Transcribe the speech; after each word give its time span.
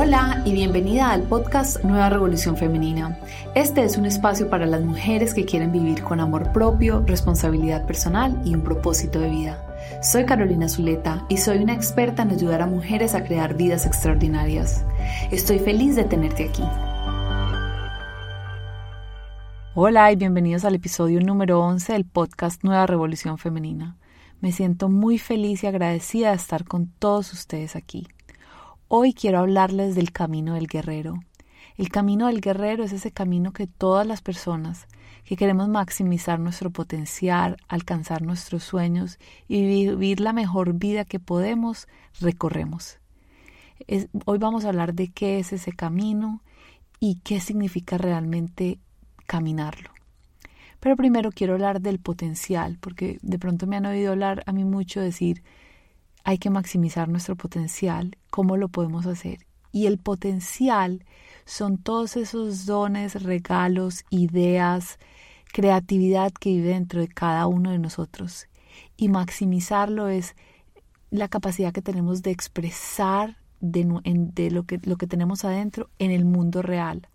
Hola 0.00 0.42
y 0.44 0.52
bienvenida 0.52 1.10
al 1.10 1.24
podcast 1.24 1.82
Nueva 1.82 2.08
Revolución 2.08 2.56
Femenina. 2.56 3.18
Este 3.56 3.82
es 3.82 3.98
un 3.98 4.06
espacio 4.06 4.48
para 4.48 4.64
las 4.64 4.80
mujeres 4.82 5.34
que 5.34 5.44
quieren 5.44 5.72
vivir 5.72 6.04
con 6.04 6.20
amor 6.20 6.52
propio, 6.52 7.02
responsabilidad 7.04 7.84
personal 7.84 8.40
y 8.44 8.54
un 8.54 8.62
propósito 8.62 9.18
de 9.18 9.28
vida. 9.28 10.00
Soy 10.00 10.24
Carolina 10.24 10.68
Zuleta 10.68 11.26
y 11.28 11.38
soy 11.38 11.58
una 11.58 11.74
experta 11.74 12.22
en 12.22 12.30
ayudar 12.30 12.62
a 12.62 12.68
mujeres 12.68 13.16
a 13.16 13.24
crear 13.24 13.56
vidas 13.56 13.86
extraordinarias. 13.86 14.84
Estoy 15.32 15.58
feliz 15.58 15.96
de 15.96 16.04
tenerte 16.04 16.48
aquí. 16.48 16.62
Hola 19.74 20.12
y 20.12 20.14
bienvenidos 20.14 20.64
al 20.64 20.76
episodio 20.76 21.20
número 21.20 21.58
11 21.60 21.94
del 21.94 22.04
podcast 22.04 22.62
Nueva 22.62 22.86
Revolución 22.86 23.36
Femenina. 23.36 23.96
Me 24.40 24.52
siento 24.52 24.88
muy 24.88 25.18
feliz 25.18 25.64
y 25.64 25.66
agradecida 25.66 26.28
de 26.28 26.36
estar 26.36 26.62
con 26.66 26.86
todos 26.86 27.32
ustedes 27.32 27.74
aquí. 27.74 28.06
Hoy 28.90 29.12
quiero 29.12 29.40
hablarles 29.40 29.94
del 29.94 30.12
camino 30.12 30.54
del 30.54 30.66
guerrero. 30.66 31.20
El 31.76 31.90
camino 31.90 32.28
del 32.28 32.40
guerrero 32.40 32.84
es 32.84 32.92
ese 32.94 33.10
camino 33.10 33.52
que 33.52 33.66
todas 33.66 34.06
las 34.06 34.22
personas 34.22 34.86
que 35.26 35.36
queremos 35.36 35.68
maximizar 35.68 36.40
nuestro 36.40 36.70
potencial, 36.70 37.58
alcanzar 37.68 38.22
nuestros 38.22 38.64
sueños 38.64 39.18
y 39.46 39.66
vivir 39.66 40.20
la 40.20 40.32
mejor 40.32 40.72
vida 40.72 41.04
que 41.04 41.20
podemos, 41.20 41.86
recorremos. 42.18 42.98
hoy 44.24 44.38
vamos 44.38 44.64
a 44.64 44.68
hablar 44.68 44.94
de 44.94 45.08
qué 45.08 45.38
es 45.38 45.52
ese 45.52 45.72
camino 45.72 46.40
y 46.98 47.16
qué 47.16 47.40
significa 47.40 47.98
realmente 47.98 48.78
caminarlo. 49.26 49.90
Pero 50.80 50.96
primero 50.96 51.30
quiero 51.30 51.52
hablar 51.52 51.82
del 51.82 51.98
potencial, 51.98 52.78
porque 52.80 53.18
de 53.20 53.38
pronto 53.38 53.66
me 53.66 53.76
han 53.76 53.84
oído 53.84 54.12
hablar 54.12 54.42
a 54.46 54.52
mí 54.52 54.64
mucho 54.64 54.98
decir, 55.02 55.42
hay 56.24 56.38
que 56.38 56.50
maximizar 56.50 57.08
nuestro 57.08 57.36
potencial. 57.36 58.16
¿Cómo 58.30 58.56
lo 58.56 58.68
podemos 58.68 59.06
hacer? 59.06 59.46
Y 59.72 59.86
el 59.86 59.98
potencial 59.98 61.04
son 61.44 61.78
todos 61.78 62.16
esos 62.16 62.66
dones, 62.66 63.22
regalos, 63.22 64.04
ideas, 64.10 64.98
creatividad 65.52 66.32
que 66.32 66.50
vive 66.50 66.70
dentro 66.70 67.00
de 67.00 67.08
cada 67.08 67.46
uno 67.46 67.70
de 67.70 67.78
nosotros. 67.78 68.48
Y 68.96 69.08
maximizarlo 69.08 70.08
es 70.08 70.34
la 71.10 71.28
capacidad 71.28 71.72
que 71.72 71.82
tenemos 71.82 72.22
de 72.22 72.30
expresar 72.30 73.36
de, 73.60 73.84
lo, 74.50 74.64
que, 74.64 74.78
lo 74.84 74.96
que 74.96 75.06
tenemos 75.06 75.44
adentro 75.44 75.88
en 75.98 76.10
el 76.10 76.24
mundo 76.24 76.62
real, 76.62 77.08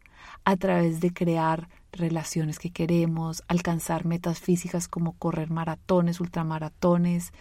a 0.45 0.57
través 0.57 0.99
de 0.99 1.13
crear 1.13 1.69
relaciones 1.91 2.59
que 2.59 2.71
queremos, 2.71 3.43
alcanzar 3.47 4.05
metas 4.05 4.39
físicas 4.39 4.87
como 4.87 5.13
correr 5.13 5.51
maratones, 5.51 6.19
ultramaratones, 6.19 7.31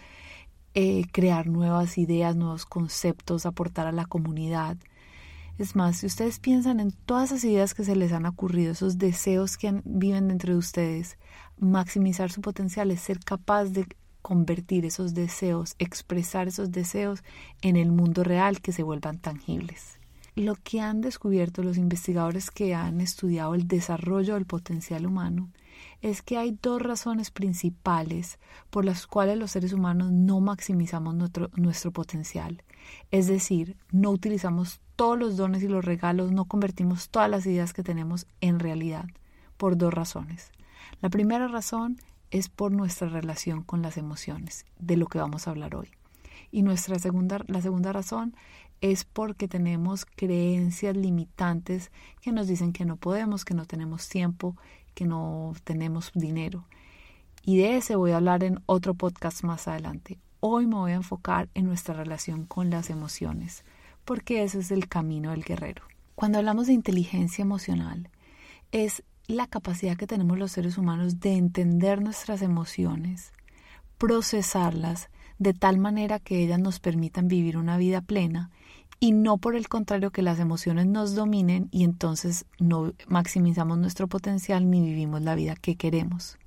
eh, 0.75 1.05
crear 1.11 1.47
nuevas 1.47 1.97
ideas, 1.97 2.35
nuevos 2.35 2.65
conceptos, 2.65 3.45
aportar 3.45 3.87
a 3.87 3.91
la 3.91 4.05
comunidad. 4.05 4.77
Es 5.59 5.75
más, 5.75 5.97
si 5.97 6.07
ustedes 6.07 6.39
piensan 6.39 6.79
en 6.79 6.91
todas 6.91 7.31
esas 7.31 7.43
ideas 7.43 7.73
que 7.73 7.83
se 7.83 7.95
les 7.95 8.11
han 8.11 8.25
ocurrido, 8.25 8.71
esos 8.71 8.97
deseos 8.97 9.57
que 9.57 9.81
viven 9.85 10.29
dentro 10.29 10.53
de 10.53 10.59
ustedes, 10.59 11.17
maximizar 11.59 12.31
su 12.31 12.41
potencial 12.41 12.89
es 12.89 13.01
ser 13.01 13.19
capaz 13.19 13.65
de 13.65 13.85
convertir 14.23 14.85
esos 14.85 15.13
deseos, 15.13 15.75
expresar 15.77 16.47
esos 16.47 16.71
deseos 16.71 17.23
en 17.61 17.75
el 17.75 17.91
mundo 17.91 18.23
real 18.23 18.61
que 18.61 18.71
se 18.71 18.81
vuelvan 18.81 19.19
tangibles. 19.19 19.99
Lo 20.35 20.55
que 20.55 20.81
han 20.81 21.01
descubierto 21.01 21.61
los 21.61 21.77
investigadores 21.77 22.49
que 22.49 22.73
han 22.73 23.01
estudiado 23.01 23.53
el 23.53 23.67
desarrollo 23.67 24.33
del 24.33 24.47
potencial 24.47 25.05
humano 25.05 25.51
es 26.01 26.21
que 26.21 26.37
hay 26.37 26.57
dos 26.61 26.81
razones 26.81 27.31
principales 27.31 28.39
por 28.69 28.85
las 28.85 29.07
cuales 29.07 29.37
los 29.37 29.51
seres 29.51 29.73
humanos 29.73 30.11
no 30.11 30.39
maximizamos 30.41 31.15
nuestro, 31.15 31.49
nuestro, 31.55 31.91
potencial. 31.91 32.63
Es 33.11 33.27
decir, 33.27 33.77
no 33.91 34.11
utilizamos 34.11 34.81
todos 34.95 35.17
los 35.17 35.37
dones 35.37 35.63
y 35.63 35.67
los 35.67 35.85
regalos, 35.85 36.31
no 36.31 36.45
convertimos 36.45 37.09
todas 37.09 37.29
las 37.29 37.45
ideas 37.45 37.73
que 37.73 37.83
tenemos 37.83 38.27
en 38.41 38.59
realidad, 38.59 39.05
por 39.57 39.77
dos 39.77 39.93
razones. 39.93 40.51
La 41.01 41.09
primera 41.09 41.47
razón 41.47 41.97
es 42.31 42.49
por 42.49 42.71
nuestra 42.71 43.09
relación 43.09 43.63
con 43.63 43.81
las 43.81 43.97
emociones, 43.97 44.65
de 44.79 44.97
lo 44.97 45.07
que 45.07 45.19
vamos 45.19 45.47
a 45.47 45.51
hablar 45.51 45.75
hoy. 45.75 45.89
Y 46.51 46.61
nuestra 46.61 46.99
segunda, 46.99 47.39
la 47.47 47.61
segunda 47.61 47.93
razón 47.93 48.35
es 48.81 49.05
porque 49.05 49.47
tenemos 49.47 50.05
creencias 50.05 50.97
limitantes 50.97 51.89
que 52.21 52.31
nos 52.31 52.47
dicen 52.47 52.73
que 52.73 52.83
no 52.83 52.97
podemos, 52.97 53.45
que 53.45 53.53
no 53.53 53.65
tenemos 53.65 54.09
tiempo, 54.09 54.57
que 54.93 55.05
no 55.05 55.53
tenemos 55.63 56.11
dinero. 56.13 56.65
Y 57.43 57.57
de 57.57 57.77
ese 57.77 57.95
voy 57.95 58.11
a 58.11 58.17
hablar 58.17 58.43
en 58.43 58.59
otro 58.65 58.93
podcast 58.93 59.43
más 59.43 59.67
adelante. 59.67 60.19
Hoy 60.39 60.65
me 60.67 60.75
voy 60.75 60.91
a 60.91 60.95
enfocar 60.95 61.49
en 61.53 61.65
nuestra 61.65 61.93
relación 61.93 62.45
con 62.45 62.69
las 62.69 62.89
emociones, 62.89 63.63
porque 64.05 64.43
ese 64.43 64.59
es 64.59 64.71
el 64.71 64.87
camino 64.87 65.31
del 65.31 65.43
guerrero. 65.43 65.83
Cuando 66.15 66.37
hablamos 66.37 66.67
de 66.67 66.73
inteligencia 66.73 67.41
emocional, 67.41 68.09
es 68.71 69.03
la 69.27 69.47
capacidad 69.47 69.97
que 69.97 70.07
tenemos 70.07 70.37
los 70.37 70.51
seres 70.51 70.77
humanos 70.77 71.19
de 71.19 71.33
entender 71.33 72.01
nuestras 72.01 72.41
emociones, 72.41 73.31
procesarlas 73.97 75.09
de 75.39 75.53
tal 75.53 75.77
manera 75.77 76.19
que 76.19 76.43
ellas 76.43 76.59
nos 76.59 76.79
permitan 76.79 77.27
vivir 77.27 77.57
una 77.57 77.77
vida 77.77 78.01
plena 78.01 78.51
y 78.99 79.11
no 79.11 79.37
por 79.37 79.55
el 79.55 79.67
contrario 79.67 80.11
que 80.11 80.21
las 80.21 80.39
emociones 80.39 80.87
nos 80.87 81.15
dominen 81.15 81.67
y 81.71 81.83
entonces 81.83 82.45
no 82.59 82.93
maximizamos 83.07 83.77
nuestro 83.77 84.07
potencial 84.07 84.69
ni 84.69 84.81
vivimos 84.81 85.21
la 85.21 85.35
vida 85.35 85.55
que 85.55 85.75
queremos. 85.75 86.37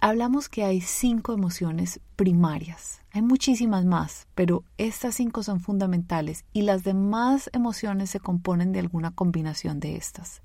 Hablamos 0.00 0.48
que 0.48 0.62
hay 0.62 0.82
cinco 0.82 1.32
emociones 1.32 2.00
primarias. 2.16 3.00
Hay 3.12 3.22
muchísimas 3.22 3.86
más, 3.86 4.28
pero 4.34 4.62
estas 4.76 5.14
cinco 5.14 5.42
son 5.42 5.60
fundamentales 5.60 6.44
y 6.52 6.62
las 6.62 6.84
demás 6.84 7.48
emociones 7.54 8.10
se 8.10 8.20
componen 8.20 8.72
de 8.72 8.80
alguna 8.80 9.10
combinación 9.10 9.80
de 9.80 9.96
estas. 9.96 10.42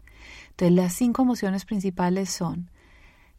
Entonces 0.51 0.75
las 0.75 0.93
cinco 0.93 1.23
emociones 1.23 1.65
principales 1.65 2.29
son 2.29 2.69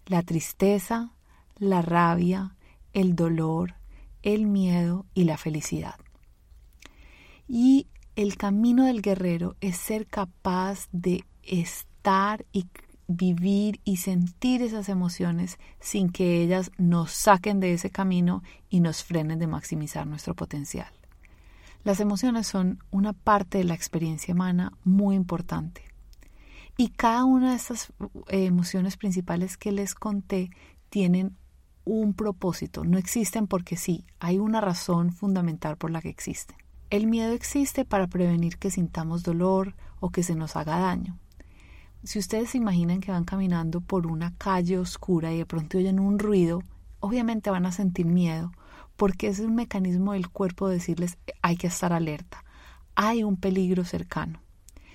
la 0.07 0.23
tristeza, 0.23 1.13
la 1.57 1.81
rabia, 1.81 2.55
el 2.93 3.17
dolor, 3.17 3.75
el 4.23 4.47
miedo 4.47 5.07
y 5.15 5.25
la 5.25 5.39
felicidad. 5.39 5.95
Y 7.55 7.87
el 8.17 8.39
camino 8.39 8.87
del 8.87 9.03
guerrero 9.03 9.57
es 9.61 9.77
ser 9.77 10.07
capaz 10.07 10.89
de 10.91 11.27
estar 11.43 12.47
y 12.51 12.67
vivir 13.09 13.79
y 13.85 13.99
sentir 13.99 14.63
esas 14.63 14.89
emociones 14.89 15.59
sin 15.79 16.09
que 16.09 16.43
ellas 16.43 16.71
nos 16.79 17.11
saquen 17.13 17.61
de 17.61 17.75
ese 17.75 17.91
camino 17.91 18.43
y 18.71 18.81
nos 18.81 19.05
frenen 19.05 19.39
de 19.39 19.49
maximizar 19.49 20.07
nuestro 20.07 20.35
potencial. 20.35 20.91
Las 21.85 22.01
emociones 22.01 22.47
son 22.47 22.79
una 22.91 23.13
parte 23.13 23.59
de 23.59 23.65
la 23.65 23.75
experiencia 23.75 24.33
humana 24.33 24.73
muy 24.83 25.15
importante. 25.15 25.83
Y 26.79 26.89
cada 26.89 27.27
una 27.27 27.51
de 27.51 27.57
estas 27.57 27.93
eh, 28.29 28.47
emociones 28.47 28.97
principales 28.97 29.59
que 29.59 29.73
les 29.73 29.95
conté 29.95 30.49
tienen 30.89 31.37
un 31.85 32.15
propósito, 32.15 32.83
no 32.83 32.97
existen 32.97 33.47
porque 33.47 33.77
sí, 33.77 34.07
hay 34.21 34.39
una 34.39 34.63
razón 34.63 35.13
fundamental 35.13 35.77
por 35.77 35.91
la 35.91 36.01
que 36.01 36.09
existen. 36.09 36.57
El 36.93 37.07
miedo 37.07 37.33
existe 37.33 37.87
para 37.87 38.07
prevenir 38.07 38.59
que 38.59 38.71
sintamos 38.71 39.23
dolor 39.23 39.75
o 39.99 40.11
que 40.11 40.23
se 40.23 40.35
nos 40.35 40.57
haga 40.57 40.79
daño. 40.79 41.19
Si 42.05 42.19
ustedes 42.19 42.51
se 42.51 42.59
imaginan 42.59 43.01
que 43.01 43.11
van 43.11 43.25
caminando 43.25 43.81
por 43.81 44.07
una 44.07 44.35
calle 44.37 44.79
oscura 44.79 45.33
y 45.33 45.39
de 45.39 45.47
pronto 45.47 45.79
oyen 45.79 45.99
un 45.99 46.19
ruido, 46.19 46.63
obviamente 47.01 47.49
van 47.49 47.65
a 47.65 47.73
sentir 47.73 48.05
miedo, 48.05 48.53
porque 48.95 49.29
es 49.29 49.41
un 49.41 49.55
mecanismo 49.55 50.13
del 50.13 50.29
cuerpo 50.29 50.69
de 50.69 50.75
decirles 50.75 51.17
hay 51.41 51.57
que 51.57 51.69
estar 51.69 51.95
alerta, 51.95 52.45
hay 52.95 53.25
un 53.25 53.39
peligro 53.39 53.87
cercano. 53.87 54.43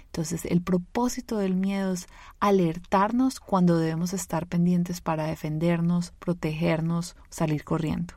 Entonces, 0.05 0.45
el 0.45 0.61
propósito 0.61 1.39
del 1.39 1.55
miedo 1.55 1.93
es 1.93 2.05
alertarnos 2.39 3.39
cuando 3.39 3.75
debemos 3.75 4.13
estar 4.13 4.45
pendientes 4.45 5.01
para 5.01 5.25
defendernos, 5.25 6.11
protegernos, 6.19 7.15
salir 7.31 7.63
corriendo. 7.63 8.13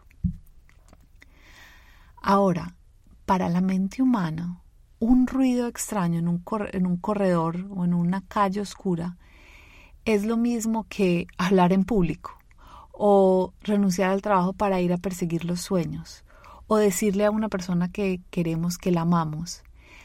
Ahora, 2.20 2.74
para 3.30 3.48
la 3.48 3.60
mente 3.60 4.02
humana, 4.02 4.60
un 4.98 5.28
ruido 5.28 5.68
extraño 5.68 6.18
en 6.18 6.26
un, 6.26 6.42
en 6.72 6.84
un 6.84 6.96
corredor 6.96 7.64
o 7.70 7.84
en 7.84 7.94
una 7.94 8.22
calle 8.22 8.60
oscura 8.60 9.18
es 10.04 10.24
lo 10.24 10.36
mismo 10.36 10.84
que 10.88 11.28
hablar 11.38 11.72
en 11.72 11.84
público 11.84 12.36
o 12.90 13.54
renunciar 13.60 14.10
al 14.10 14.20
trabajo 14.20 14.52
para 14.52 14.80
ir 14.80 14.92
a 14.92 14.96
perseguir 14.96 15.44
los 15.44 15.60
sueños 15.60 16.24
o 16.66 16.76
decirle 16.76 17.24
a 17.24 17.30
una 17.30 17.48
persona 17.48 17.86
que 17.92 18.20
queremos 18.30 18.78
que 18.78 18.90
la 18.90 19.02
amamos. 19.02 19.62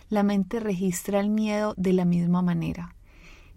La 0.09 0.21
mente 0.21 0.59
registra 0.59 1.19
el 1.19 1.31
miedo 1.31 1.73
de 1.77 1.93
la 1.93 2.05
misma 2.05 2.43
manera 2.43 2.93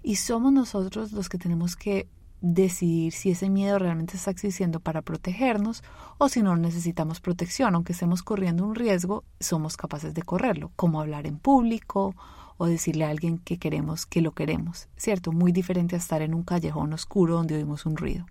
y 0.03 0.17
somos 0.17 0.51
nosotros 0.51 1.13
los 1.13 1.29
que 1.29 1.37
tenemos 1.37 1.77
que 1.77 2.09
decidir 2.41 3.13
si 3.13 3.31
ese 3.31 3.51
miedo 3.51 3.79
realmente 3.79 4.17
está 4.17 4.31
existiendo 4.31 4.81
para 4.81 5.03
protegernos 5.03 5.83
o 6.19 6.29
si 6.29 6.43
no 6.43 6.57
necesitamos 6.57 7.21
protección, 7.21 7.75
aunque 7.75 7.93
estemos 7.93 8.23
corriendo 8.23 8.65
un 8.65 8.75
riesgo, 8.75 9.25
somos 9.41 9.77
capaces 9.77 10.15
de 10.15 10.23
correrlo, 10.23 10.71
como 10.77 11.01
hablar 11.01 11.27
en 11.27 11.39
público 11.39 12.15
o 12.57 12.67
decirle 12.67 13.05
a 13.05 13.11
alguien 13.11 13.39
que 13.39 13.59
queremos 13.59 14.07
que 14.07 14.21
lo 14.21 14.33
queremos, 14.33 14.89
¿cierto? 14.97 15.33
Muy 15.33 15.53
diferente 15.53 15.95
a 15.95 15.99
estar 15.99 16.23
en 16.23 16.35
un 16.35 16.43
callejón 16.43 16.93
oscuro 16.93 17.35
donde 17.35 17.57
oímos 17.57 17.87
un 17.87 17.97
ruido. 17.97 18.27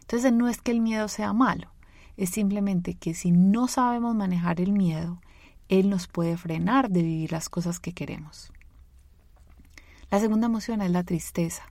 Entonces 0.00 0.32
no 0.32 0.48
es 0.48 0.60
que 0.60 0.72
el 0.72 0.80
miedo 0.80 1.08
sea 1.08 1.32
malo, 1.32 1.68
es 2.16 2.30
simplemente 2.30 2.94
que 2.94 3.14
si 3.14 3.30
no 3.30 3.68
sabemos 3.68 4.14
manejar 4.14 4.60
el 4.60 4.72
miedo, 4.72 5.20
Él 5.68 5.88
nos 5.88 6.06
puede 6.06 6.36
frenar 6.36 6.90
de 6.90 7.02
vivir 7.02 7.32
las 7.32 7.48
cosas 7.48 7.80
que 7.80 7.92
queremos. 7.92 8.52
La 10.10 10.20
segunda 10.20 10.46
emoción 10.46 10.82
es 10.82 10.90
la 10.90 11.04
tristeza. 11.04 11.62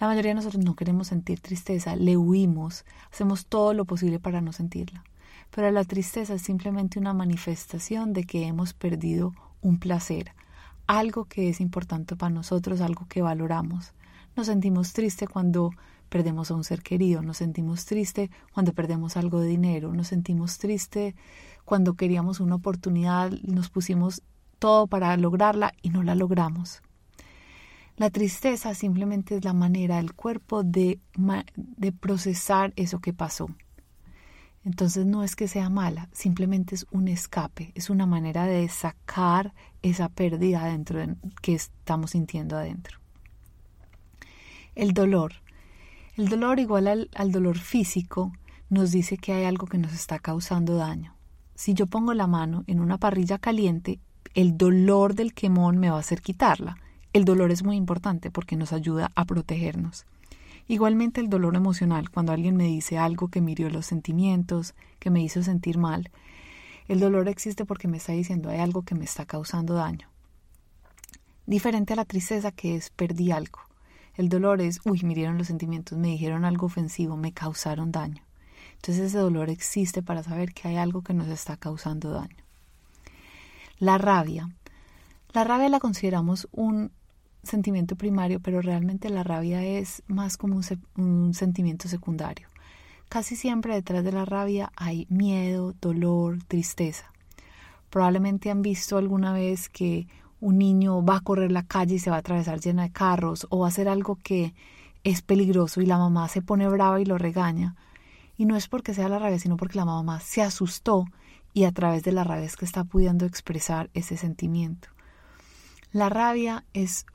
La 0.00 0.06
mayoría 0.06 0.30
de 0.30 0.36
nosotros 0.36 0.64
no 0.64 0.76
queremos 0.76 1.08
sentir 1.08 1.40
tristeza, 1.40 1.94
le 1.94 2.16
huimos, 2.16 2.86
hacemos 3.12 3.44
todo 3.44 3.74
lo 3.74 3.84
posible 3.84 4.18
para 4.18 4.40
no 4.40 4.50
sentirla. 4.50 5.04
Pero 5.50 5.70
la 5.70 5.84
tristeza 5.84 6.32
es 6.32 6.40
simplemente 6.40 6.98
una 6.98 7.12
manifestación 7.12 8.14
de 8.14 8.24
que 8.24 8.46
hemos 8.46 8.72
perdido 8.72 9.34
un 9.60 9.78
placer, 9.78 10.32
algo 10.86 11.26
que 11.26 11.50
es 11.50 11.60
importante 11.60 12.16
para 12.16 12.32
nosotros, 12.32 12.80
algo 12.80 13.06
que 13.10 13.20
valoramos. 13.20 13.92
Nos 14.36 14.46
sentimos 14.46 14.94
tristes 14.94 15.28
cuando 15.28 15.70
perdemos 16.08 16.50
a 16.50 16.54
un 16.54 16.64
ser 16.64 16.82
querido, 16.82 17.20
nos 17.20 17.36
sentimos 17.36 17.84
tristes 17.84 18.30
cuando 18.54 18.72
perdemos 18.72 19.18
algo 19.18 19.40
de 19.40 19.48
dinero, 19.48 19.92
nos 19.92 20.08
sentimos 20.08 20.56
tristes 20.56 21.14
cuando 21.66 21.92
queríamos 21.92 22.40
una 22.40 22.54
oportunidad, 22.54 23.32
nos 23.42 23.68
pusimos 23.68 24.22
todo 24.58 24.86
para 24.86 25.14
lograrla 25.18 25.74
y 25.82 25.90
no 25.90 26.02
la 26.02 26.14
logramos. 26.14 26.80
La 28.00 28.08
tristeza 28.08 28.72
simplemente 28.72 29.36
es 29.36 29.44
la 29.44 29.52
manera 29.52 29.96
del 29.96 30.14
cuerpo 30.14 30.62
de, 30.62 31.00
de 31.54 31.92
procesar 31.92 32.72
eso 32.76 32.98
que 33.00 33.12
pasó. 33.12 33.50
Entonces 34.64 35.04
no 35.04 35.22
es 35.22 35.36
que 35.36 35.48
sea 35.48 35.68
mala, 35.68 36.08
simplemente 36.10 36.74
es 36.74 36.86
un 36.92 37.08
escape, 37.08 37.72
es 37.74 37.90
una 37.90 38.06
manera 38.06 38.46
de 38.46 38.66
sacar 38.70 39.52
esa 39.82 40.08
pérdida 40.08 40.64
dentro 40.64 40.98
que 41.42 41.52
estamos 41.52 42.12
sintiendo 42.12 42.56
adentro. 42.56 43.00
El 44.74 44.94
dolor. 44.94 45.34
El 46.16 46.30
dolor 46.30 46.58
igual 46.58 46.88
al, 46.88 47.10
al 47.14 47.32
dolor 47.32 47.58
físico 47.58 48.32
nos 48.70 48.92
dice 48.92 49.18
que 49.18 49.34
hay 49.34 49.44
algo 49.44 49.66
que 49.66 49.76
nos 49.76 49.92
está 49.92 50.18
causando 50.18 50.76
daño. 50.76 51.16
Si 51.54 51.74
yo 51.74 51.86
pongo 51.86 52.14
la 52.14 52.26
mano 52.26 52.64
en 52.66 52.80
una 52.80 52.96
parrilla 52.96 53.36
caliente, 53.36 54.00
el 54.32 54.56
dolor 54.56 55.14
del 55.14 55.34
quemón 55.34 55.76
me 55.76 55.90
va 55.90 55.96
a 55.98 56.00
hacer 56.00 56.22
quitarla 56.22 56.78
el 57.12 57.24
dolor 57.24 57.50
es 57.50 57.64
muy 57.64 57.76
importante 57.76 58.30
porque 58.30 58.56
nos 58.56 58.72
ayuda 58.72 59.10
a 59.14 59.24
protegernos. 59.24 60.06
Igualmente 60.68 61.20
el 61.20 61.28
dolor 61.28 61.56
emocional, 61.56 62.10
cuando 62.10 62.32
alguien 62.32 62.56
me 62.56 62.64
dice 62.64 62.96
algo 62.96 63.28
que 63.28 63.40
me 63.40 63.56
los 63.56 63.86
sentimientos, 63.86 64.74
que 65.00 65.10
me 65.10 65.20
hizo 65.20 65.42
sentir 65.42 65.78
mal, 65.78 66.10
el 66.86 67.00
dolor 67.00 67.28
existe 67.28 67.64
porque 67.64 67.88
me 67.88 67.96
está 67.96 68.12
diciendo 68.12 68.50
hay 68.50 68.60
algo 68.60 68.82
que 68.82 68.94
me 68.94 69.04
está 69.04 69.26
causando 69.26 69.74
daño. 69.74 70.08
Diferente 71.46 71.94
a 71.94 71.96
la 71.96 72.04
tristeza 72.04 72.52
que 72.52 72.76
es 72.76 72.90
perdí 72.90 73.32
algo. 73.32 73.58
El 74.14 74.28
dolor 74.28 74.60
es, 74.60 74.80
uy, 74.84 75.00
mirieron 75.02 75.38
los 75.38 75.48
sentimientos, 75.48 75.98
me 75.98 76.08
dijeron 76.08 76.44
algo 76.44 76.66
ofensivo, 76.66 77.16
me 77.16 77.32
causaron 77.32 77.90
daño. 77.90 78.22
Entonces 78.74 79.06
ese 79.06 79.18
dolor 79.18 79.50
existe 79.50 80.02
para 80.02 80.22
saber 80.22 80.52
que 80.54 80.68
hay 80.68 80.76
algo 80.76 81.02
que 81.02 81.14
nos 81.14 81.26
está 81.26 81.56
causando 81.56 82.10
daño. 82.10 82.36
La 83.78 83.98
rabia. 83.98 84.50
La 85.32 85.42
rabia 85.42 85.68
la 85.68 85.80
consideramos 85.80 86.48
un 86.52 86.92
sentimiento 87.42 87.96
primario, 87.96 88.40
pero 88.40 88.60
realmente 88.60 89.08
la 89.08 89.22
rabia 89.22 89.64
es 89.64 90.02
más 90.06 90.36
como 90.36 90.60
un, 90.96 91.34
sentimiento 91.34 91.88
secundario. 91.88 92.48
Casi 93.08 93.36
siempre 93.36 93.74
detrás 93.74 94.04
de 94.04 94.12
la 94.12 94.24
rabia 94.24 94.72
hay 94.76 95.06
miedo, 95.10 95.74
dolor, 95.80 96.38
tristeza. 96.46 97.10
Probablemente 97.88 98.50
han 98.50 98.62
visto 98.62 98.98
alguna 98.98 99.32
vez 99.32 99.68
que 99.68 100.06
un 100.40 100.58
niño 100.58 101.04
va 101.04 101.16
a 101.16 101.20
correr 101.20 101.50
la 101.50 101.66
calle 101.66 101.96
y 101.96 101.98
se 101.98 102.10
va 102.10 102.16
a 102.16 102.20
atravesar 102.20 102.60
llena 102.60 102.84
de 102.84 102.92
carros 102.92 103.46
o 103.50 103.60
va 103.60 103.66
a 103.66 103.68
hacer 103.68 103.88
algo 103.88 104.16
que 104.22 104.54
es 105.02 105.22
peligroso 105.22 105.80
y 105.80 105.86
la 105.86 105.98
mamá 105.98 106.28
se 106.28 106.42
pone 106.42 106.68
brava 106.68 107.00
y 107.00 107.04
lo 107.04 107.18
regaña. 107.18 107.74
Y 108.36 108.44
no 108.44 108.56
es 108.56 108.68
porque 108.68 108.94
sea 108.94 109.08
la 109.08 109.18
rabia, 109.18 109.38
sino 109.38 109.56
porque 109.56 109.76
la 109.76 109.84
mamá 109.84 110.20
se 110.20 110.42
asustó 110.42 111.06
y 111.52 111.64
a 111.64 111.72
través 111.72 112.04
de 112.04 112.12
la 112.12 112.24
rabia 112.24 112.44
es 112.44 112.56
que 112.56 112.64
está 112.64 112.84
pudiendo 112.84 113.26
expresar 113.26 113.90
ese 113.92 114.16
sentimiento. 114.16 114.88
La 115.92 116.08
rabia 116.08 116.64
es 116.72 117.06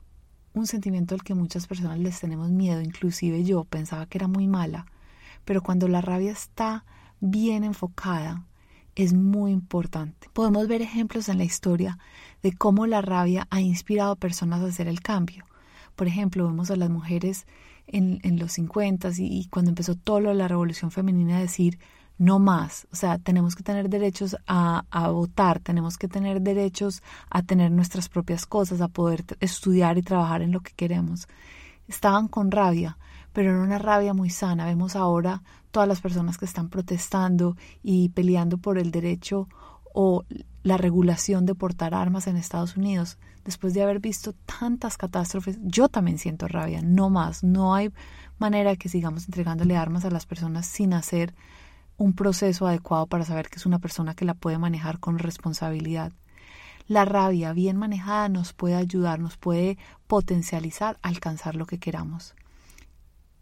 un 0.56 0.66
sentimiento 0.66 1.14
al 1.14 1.22
que 1.22 1.34
muchas 1.34 1.66
personas 1.66 1.98
les 1.98 2.18
tenemos 2.18 2.50
miedo, 2.50 2.80
inclusive 2.80 3.44
yo 3.44 3.64
pensaba 3.64 4.06
que 4.06 4.18
era 4.18 4.26
muy 4.26 4.48
mala, 4.48 4.86
pero 5.44 5.62
cuando 5.62 5.86
la 5.86 6.00
rabia 6.00 6.32
está 6.32 6.84
bien 7.20 7.62
enfocada, 7.62 8.42
es 8.94 9.12
muy 9.12 9.52
importante. 9.52 10.28
Podemos 10.32 10.66
ver 10.66 10.80
ejemplos 10.80 11.28
en 11.28 11.38
la 11.38 11.44
historia 11.44 11.98
de 12.42 12.52
cómo 12.52 12.86
la 12.86 13.02
rabia 13.02 13.46
ha 13.50 13.60
inspirado 13.60 14.12
a 14.12 14.16
personas 14.16 14.62
a 14.62 14.68
hacer 14.68 14.88
el 14.88 15.02
cambio. 15.02 15.44
Por 15.94 16.06
ejemplo, 16.06 16.46
vemos 16.46 16.70
a 16.70 16.76
las 16.76 16.88
mujeres 16.88 17.46
en, 17.86 18.38
los 18.38 18.52
50 18.52 19.10
y, 19.18 19.26
y, 19.26 19.44
cuando 19.48 19.70
empezó 19.70 19.94
todo 19.94 20.20
lo 20.20 20.30
de 20.30 20.36
la 20.36 20.48
revolución 20.48 20.90
femenina 20.90 21.36
a 21.36 21.40
decir, 21.40 21.78
no 22.18 22.38
más. 22.38 22.86
O 22.92 22.96
sea, 22.96 23.18
tenemos 23.18 23.54
que 23.54 23.62
tener 23.62 23.88
derechos 23.88 24.36
a, 24.46 24.84
a, 24.90 25.08
votar, 25.10 25.60
tenemos 25.60 25.98
que 25.98 26.08
tener 26.08 26.40
derechos 26.40 27.02
a 27.30 27.42
tener 27.42 27.70
nuestras 27.70 28.08
propias 28.08 28.46
cosas, 28.46 28.80
a 28.80 28.88
poder 28.88 29.24
estudiar 29.40 29.98
y 29.98 30.02
trabajar 30.02 30.42
en 30.42 30.52
lo 30.52 30.60
que 30.60 30.72
queremos. 30.72 31.28
Estaban 31.88 32.28
con 32.28 32.50
rabia, 32.50 32.98
pero 33.32 33.50
era 33.50 33.62
una 33.62 33.78
rabia 33.78 34.14
muy 34.14 34.30
sana. 34.30 34.66
Vemos 34.66 34.96
ahora 34.96 35.42
todas 35.70 35.88
las 35.88 36.00
personas 36.00 36.38
que 36.38 36.46
están 36.46 36.68
protestando 36.68 37.56
y 37.82 38.08
peleando 38.08 38.58
por 38.58 38.78
el 38.78 38.90
derecho 38.90 39.48
o 39.92 40.24
la 40.62 40.76
regulación 40.76 41.46
de 41.46 41.54
portar 41.54 41.94
armas 41.94 42.26
en 42.26 42.36
Estados 42.36 42.76
Unidos. 42.76 43.18
Después 43.44 43.74
de 43.74 43.82
haber 43.82 44.00
visto 44.00 44.34
tantas 44.58 44.96
catástrofes, 44.96 45.58
yo 45.62 45.88
también 45.88 46.18
siento 46.18 46.48
rabia, 46.48 46.80
no 46.82 47.08
más. 47.10 47.44
No 47.44 47.74
hay 47.74 47.92
manera 48.38 48.74
que 48.74 48.88
sigamos 48.88 49.26
entregándole 49.26 49.76
armas 49.76 50.04
a 50.04 50.10
las 50.10 50.26
personas 50.26 50.66
sin 50.66 50.92
hacer 50.92 51.34
un 51.98 52.12
proceso 52.12 52.66
adecuado 52.66 53.06
para 53.06 53.24
saber 53.24 53.48
que 53.48 53.56
es 53.56 53.66
una 53.66 53.78
persona 53.78 54.14
que 54.14 54.24
la 54.24 54.34
puede 54.34 54.58
manejar 54.58 54.98
con 54.98 55.18
responsabilidad. 55.18 56.12
La 56.88 57.04
rabia 57.04 57.52
bien 57.52 57.76
manejada 57.76 58.28
nos 58.28 58.52
puede 58.52 58.76
ayudar, 58.76 59.18
nos 59.18 59.36
puede 59.36 59.76
potencializar 60.06 60.98
a 61.02 61.08
alcanzar 61.08 61.56
lo 61.56 61.66
que 61.66 61.78
queramos. 61.78 62.34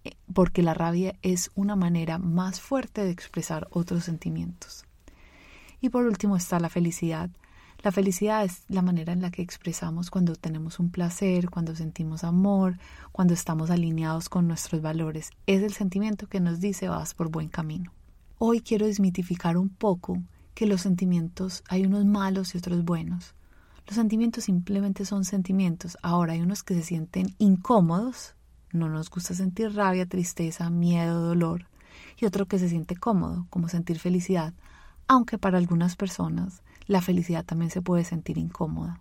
Eh, 0.04 0.16
porque 0.32 0.62
la 0.62 0.74
rabia 0.74 1.14
es 1.22 1.50
una 1.54 1.76
manera 1.76 2.18
más 2.18 2.60
fuerte 2.60 3.04
de 3.04 3.10
expresar 3.10 3.68
otros 3.70 4.04
sentimientos. 4.04 4.84
Y 5.80 5.90
por 5.90 6.04
último 6.04 6.36
está 6.36 6.58
la 6.60 6.70
felicidad. 6.70 7.28
La 7.82 7.92
felicidad 7.92 8.44
es 8.44 8.62
la 8.68 8.80
manera 8.80 9.12
en 9.12 9.20
la 9.20 9.30
que 9.30 9.42
expresamos 9.42 10.10
cuando 10.10 10.36
tenemos 10.36 10.78
un 10.78 10.90
placer, 10.90 11.50
cuando 11.50 11.76
sentimos 11.76 12.24
amor, 12.24 12.78
cuando 13.12 13.34
estamos 13.34 13.70
alineados 13.70 14.30
con 14.30 14.48
nuestros 14.48 14.80
valores. 14.80 15.30
Es 15.46 15.62
el 15.62 15.74
sentimiento 15.74 16.26
que 16.26 16.40
nos 16.40 16.60
dice 16.60 16.88
vas 16.88 17.12
por 17.12 17.28
buen 17.28 17.48
camino. 17.48 17.92
Hoy 18.38 18.60
quiero 18.60 18.86
desmitificar 18.86 19.56
un 19.56 19.68
poco 19.68 20.20
que 20.54 20.66
los 20.66 20.80
sentimientos 20.80 21.62
hay 21.68 21.86
unos 21.86 22.04
malos 22.04 22.54
y 22.54 22.58
otros 22.58 22.84
buenos. 22.84 23.34
Los 23.86 23.94
sentimientos 23.94 24.44
simplemente 24.44 25.04
son 25.04 25.24
sentimientos. 25.24 25.96
Ahora 26.02 26.32
hay 26.32 26.40
unos 26.40 26.64
que 26.64 26.74
se 26.74 26.82
sienten 26.82 27.34
incómodos, 27.38 28.34
no 28.72 28.88
nos 28.88 29.08
gusta 29.08 29.34
sentir 29.34 29.74
rabia, 29.74 30.06
tristeza, 30.06 30.68
miedo, 30.68 31.20
dolor, 31.20 31.66
y 32.18 32.24
otro 32.24 32.46
que 32.46 32.58
se 32.58 32.68
siente 32.68 32.96
cómodo, 32.96 33.46
como 33.50 33.68
sentir 33.68 34.00
felicidad, 34.00 34.52
aunque 35.06 35.38
para 35.38 35.58
algunas 35.58 35.94
personas 35.94 36.62
la 36.88 37.00
felicidad 37.00 37.44
también 37.44 37.70
se 37.70 37.82
puede 37.82 38.02
sentir 38.02 38.36
incómoda. 38.36 39.00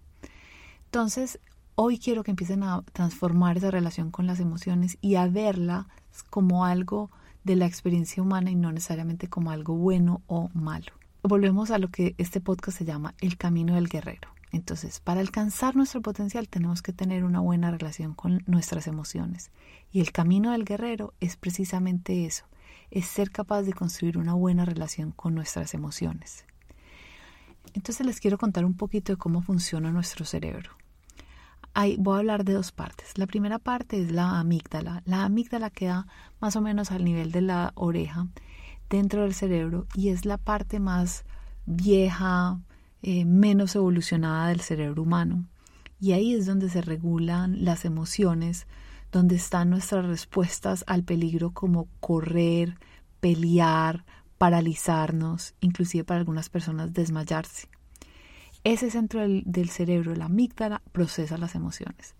Entonces, 0.86 1.40
hoy 1.74 1.98
quiero 1.98 2.24
que 2.24 2.32
empiecen 2.32 2.62
a 2.62 2.84
transformar 2.94 3.58
esa 3.58 3.72
relación 3.72 4.12
con 4.12 4.28
las 4.28 4.40
emociones 4.40 5.00
y 5.02 5.16
a 5.16 5.28
verla 5.28 5.88
como 6.30 6.66
algo 6.66 7.10
de 7.44 7.56
la 7.56 7.66
experiencia 7.66 8.24
humana 8.24 8.52
y 8.52 8.56
no 8.56 8.72
necesariamente 8.72 9.28
como 9.28 9.52
algo 9.52 9.76
bueno 9.76 10.22
o 10.28 10.50
malo. 10.54 10.94
Volvemos 11.22 11.72
a 11.72 11.78
lo 11.78 11.90
que 11.90 12.16
este 12.18 12.42
podcast 12.42 12.78
se 12.78 12.86
llama 12.86 13.16
el 13.20 13.38
camino 13.38 13.76
del 13.76 13.88
guerrero. 13.88 14.30
Entonces, 14.52 15.00
para 15.00 15.22
alcanzar 15.22 15.76
nuestro 15.76 16.02
potencial 16.02 16.48
tenemos 16.48 16.82
que 16.82 16.94
tener 16.94 17.24
una 17.24 17.40
buena 17.40 17.72
relación 17.72 18.14
con 18.14 18.44
nuestras 18.46 18.88
emociones. 18.88 19.52
Y 19.92 20.02
el 20.02 20.12
camino 20.12 20.52
del 20.52 20.66
guerrero 20.66 21.14
es 21.20 21.38
precisamente 21.38 22.26
eso, 22.26 22.46
es 22.92 23.06
ser 23.06 23.32
capaz 23.32 23.64
de 23.64 23.74
construir 23.74 24.18
una 24.18 24.34
buena 24.34 24.66
relación 24.66 25.12
con 25.12 25.34
nuestras 25.34 25.74
emociones. 25.74 26.46
Entonces 27.74 28.06
les 28.06 28.20
quiero 28.20 28.38
contar 28.38 28.66
un 28.66 28.76
poquito 28.76 29.14
de 29.14 29.18
cómo 29.18 29.42
funciona 29.42 29.92
nuestro 29.92 30.26
cerebro 30.26 30.72
voy 31.98 32.16
a 32.16 32.20
hablar 32.20 32.46
de 32.46 32.54
dos 32.54 32.72
partes. 32.72 33.18
La 33.18 33.28
primera 33.28 33.60
parte 33.60 34.02
es 34.02 34.12
la 34.12 34.40
amígdala. 34.40 35.02
La 35.06 35.24
amígdala 35.24 35.70
queda 35.70 36.08
más 36.40 36.56
o 36.56 36.62
menos 36.62 36.92
al 36.92 37.04
nivel 37.04 37.32
de 37.32 37.42
la 37.42 37.72
oreja 37.76 38.28
dentro 38.90 39.24
del 39.24 39.34
cerebro 39.34 39.88
y 39.96 40.10
es 40.10 40.26
la 40.26 40.38
parte 40.38 40.80
más 40.80 41.26
vieja, 41.66 42.60
eh, 43.02 43.26
menos 43.26 43.76
evolucionada 43.76 44.50
del 44.50 44.62
cerebro 44.62 45.02
humano. 45.02 45.48
Y 46.00 46.12
ahí 46.12 46.34
es 46.34 46.46
donde 46.46 46.70
se 46.70 46.82
regulan 46.82 47.64
las 47.64 47.86
emociones, 47.86 48.68
donde 49.12 49.36
están 49.36 49.70
nuestras 49.70 50.06
respuestas 50.06 50.84
al 50.88 51.04
peligro 51.04 51.52
como 51.52 51.88
correr, 52.00 52.78
pelear, 53.20 54.06
paralizarnos, 54.38 55.56
inclusive 55.62 56.04
para 56.04 56.20
algunas 56.20 56.50
personas 56.50 56.94
desmayarse. 56.94 57.70
Ese 58.64 58.90
centro 58.90 59.20
del, 59.22 59.70
cerebro, 59.70 60.16
la 60.16 60.26
amígdala, 60.26 60.82
procesa 60.94 61.38
las 61.38 61.56
emociones. 61.56 62.16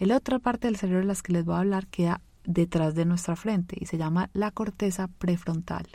La 0.00 0.16
otra 0.16 0.40
parte 0.40 0.66
del 0.66 0.76
cerebro 0.76 1.00
de 1.00 1.06
las 1.06 1.22
que 1.22 1.32
les 1.32 1.44
voy 1.44 1.54
a 1.54 1.60
hablar 1.60 1.86
queda 1.86 2.20
detrás 2.44 2.96
de 2.96 3.04
nuestra 3.04 3.36
frente 3.36 3.76
y 3.80 3.86
se 3.86 3.96
llama 3.96 4.28
la 4.32 4.50
corteza 4.50 5.06
prefrontal. 5.06 5.86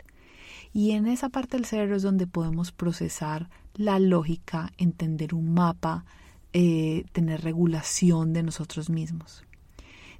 Y 0.72 0.92
en 0.92 1.06
esa 1.06 1.28
parte 1.28 1.58
del 1.58 1.66
cerebro 1.66 1.96
es 1.96 2.02
donde 2.02 2.26
podemos 2.26 2.72
procesar 2.72 3.50
la 3.74 3.98
lógica, 3.98 4.72
entender 4.78 5.34
un 5.34 5.52
mapa, 5.52 6.06
eh, 6.54 7.04
tener 7.12 7.42
regulación 7.42 8.32
de 8.32 8.42
nosotros 8.42 8.88
mismos. 8.88 9.44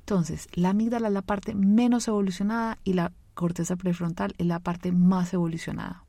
Entonces, 0.01 0.49
la 0.53 0.71
amígdala 0.71 1.09
es 1.09 1.15
la 1.15 1.23
parte 1.23 1.55
menos 1.55 2.07
evolucionada 2.07 2.79
y 2.85 2.93
la 2.93 3.13
corteza 3.33 3.77
prefrontal 3.77 4.35
es 4.37 4.47
la 4.47 4.59
parte 4.59 4.93
más 4.93 5.33
evolucionada. 5.33 6.05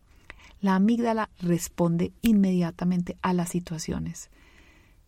La 0.61 0.75
amígdala 0.75 1.31
responde 1.39 2.13
inmediatamente 2.21 3.17
a 3.23 3.33
las 3.33 3.49
situaciones. 3.49 4.29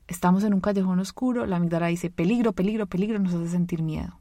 Estamos 0.07 0.43
en 0.43 0.55
un 0.55 0.61
callejón 0.61 0.99
oscuro, 0.99 1.45
la 1.45 1.57
amígdala 1.57 1.87
dice 1.87 2.09
peligro, 2.09 2.53
peligro, 2.53 2.87
peligro, 2.87 3.19
nos 3.19 3.35
hace 3.35 3.49
sentir 3.49 3.83
miedo. 3.83 4.19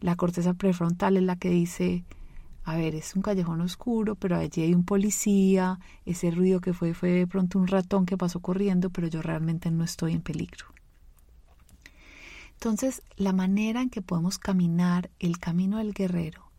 La 0.00 0.16
corteza 0.16 0.54
prefrontal 0.54 1.18
es 1.18 1.22
la 1.24 1.36
que 1.36 1.50
dice, 1.50 2.04
a 2.64 2.76
ver, 2.76 2.94
es 2.94 3.14
un 3.14 3.20
callejón 3.20 3.60
oscuro, 3.60 4.14
pero 4.14 4.36
allí 4.36 4.62
hay 4.62 4.74
un 4.74 4.84
policía, 4.84 5.78
ese 6.06 6.30
ruido 6.30 6.60
que 6.60 6.72
fue 6.72 6.94
fue 6.94 7.10
de 7.10 7.26
pronto 7.26 7.58
un 7.58 7.66
ratón 7.66 8.06
que 8.06 8.16
pasó 8.16 8.40
corriendo, 8.40 8.88
pero 8.88 9.08
yo 9.08 9.20
realmente 9.20 9.70
no 9.70 9.84
estoy 9.84 10.14
en 10.14 10.22
peligro. 10.22 10.66
Entonces, 12.54 13.02
la 13.16 13.32
manera 13.32 13.82
en 13.82 13.90
que 13.90 14.00
podemos 14.00 14.38
caminar 14.38 15.10
el 15.18 15.38
camino 15.38 15.78
del 15.78 15.92
guerrero 15.92 16.50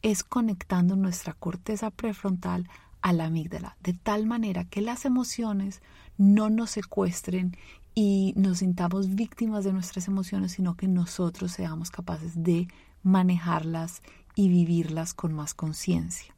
es 0.00 0.24
conectando 0.24 0.96
nuestra 0.96 1.34
corteza 1.34 1.90
prefrontal 1.90 2.68
a 3.02 3.12
la 3.12 3.26
amígdala, 3.26 3.76
de 3.82 3.92
tal 3.92 4.26
manera 4.26 4.64
que 4.64 4.80
las 4.80 5.04
emociones 5.04 5.82
no 6.16 6.50
nos 6.50 6.70
secuestren 6.70 7.56
y 7.94 8.32
nos 8.36 8.58
sintamos 8.58 9.14
víctimas 9.14 9.64
de 9.64 9.72
nuestras 9.72 10.08
emociones, 10.08 10.52
sino 10.52 10.76
que 10.76 10.88
nosotros 10.88 11.52
seamos 11.52 11.90
capaces 11.90 12.42
de 12.42 12.68
manejarlas 13.02 14.02
y 14.34 14.48
vivirlas 14.48 15.14
con 15.14 15.32
más 15.32 15.54
conciencia. 15.54 16.34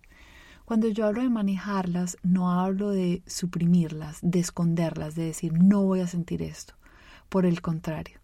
Cuando 0.64 0.86
yo 0.88 1.04
hablo 1.06 1.22
de 1.22 1.28
manejarlas, 1.28 2.16
no 2.22 2.52
hablo 2.52 2.90
de 2.90 3.22
suprimirlas, 3.26 4.18
de 4.22 4.38
esconderlas, 4.38 5.16
de 5.16 5.24
decir 5.24 5.52
no 5.52 5.82
voy 5.82 6.00
a 6.00 6.06
sentir 6.06 6.42
esto. 6.42 6.74
Por 7.28 7.44
el 7.44 7.60
contrario, 7.60 8.19